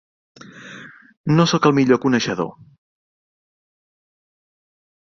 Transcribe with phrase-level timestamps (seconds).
[1.35, 2.51] No soc el millor coneixedor.